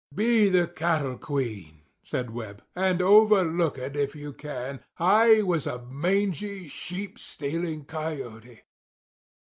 [0.15, 4.83] "Be the cattle queen," said Webb; "and overlook it if you can.
[4.97, 8.61] I was a mangy, sheep stealing coyote."